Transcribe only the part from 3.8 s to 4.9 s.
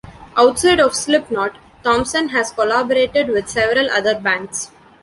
other bands.